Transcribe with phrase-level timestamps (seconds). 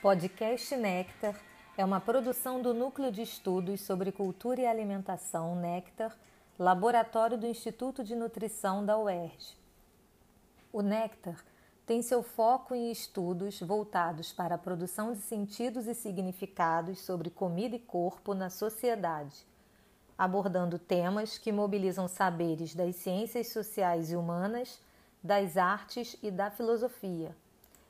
[0.00, 1.34] Podcast Nectar
[1.76, 6.16] é uma produção do Núcleo de Estudos sobre Cultura e Alimentação Nectar,
[6.56, 9.56] laboratório do Instituto de Nutrição da UERJ.
[10.72, 11.44] O Nectar
[11.84, 17.74] tem seu foco em estudos voltados para a produção de sentidos e significados sobre comida
[17.74, 19.44] e corpo na sociedade,
[20.16, 24.80] abordando temas que mobilizam saberes das ciências sociais e humanas,
[25.20, 27.34] das artes e da filosofia,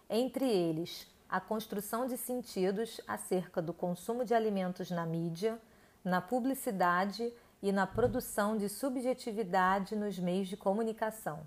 [0.08, 5.60] entre eles a construção de sentidos acerca do consumo de alimentos na mídia,
[6.02, 7.32] na publicidade
[7.62, 11.46] e na produção de subjetividade nos meios de comunicação.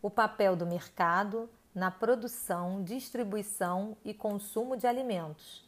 [0.00, 5.64] O papel do mercado na produção, distribuição e consumo de alimentos.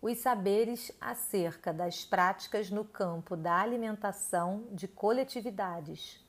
[0.00, 6.24] Os saberes acerca das práticas no campo da alimentação de coletividades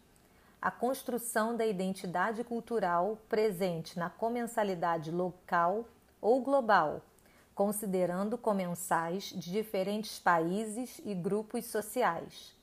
[0.61, 5.85] a construção da identidade cultural presente na comensalidade local
[6.21, 7.01] ou global,
[7.55, 12.55] considerando comensais de diferentes países e grupos sociais,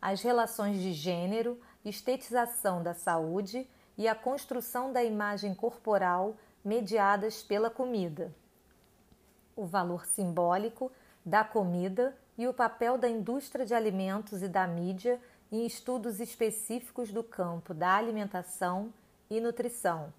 [0.00, 7.68] as relações de gênero, estetização da saúde e a construção da imagem corporal mediadas pela
[7.68, 8.32] comida,
[9.56, 10.92] o valor simbólico
[11.24, 17.10] da comida e o papel da indústria de alimentos e da mídia em estudos específicos
[17.10, 18.92] do campo da alimentação
[19.28, 20.12] e nutrição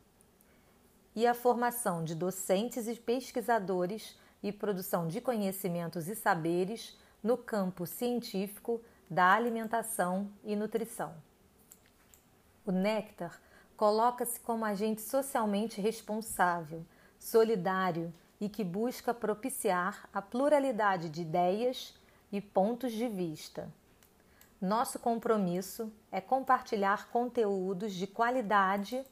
[1.19, 7.85] e a formação de docentes e pesquisadores e produção de conhecimentos e saberes no campo
[7.85, 11.13] científico da alimentação e nutrição.
[12.65, 13.37] O Nectar
[13.75, 16.85] coloca-se como agente socialmente responsável,
[17.19, 21.99] solidário e que busca propiciar a pluralidade de ideias
[22.31, 23.69] e pontos de vista.
[24.61, 29.05] Nosso compromisso é compartilhar conteúdos de qualidade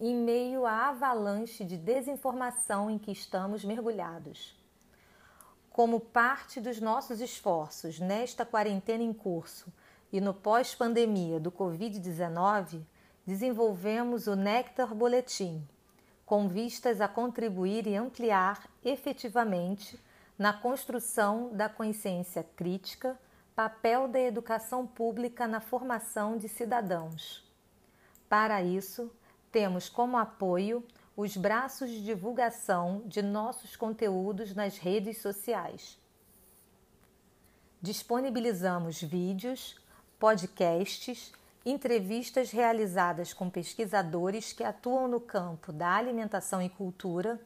[0.00, 4.58] em meio à avalanche de desinformação em que estamos mergulhados.
[5.70, 9.70] Como parte dos nossos esforços nesta quarentena em curso
[10.10, 12.82] e no pós-pandemia do Covid-19,
[13.26, 15.62] desenvolvemos o Nectar Boletim,
[16.24, 20.00] com vistas a contribuir e ampliar efetivamente
[20.38, 23.20] na construção da consciência crítica,
[23.54, 27.44] papel da educação pública na formação de cidadãos.
[28.28, 29.12] Para isso,
[29.50, 30.84] temos como apoio
[31.16, 35.98] os braços de divulgação de nossos conteúdos nas redes sociais.
[37.82, 39.76] Disponibilizamos vídeos,
[40.18, 41.32] podcasts,
[41.64, 47.40] entrevistas realizadas com pesquisadores que atuam no campo da alimentação e cultura,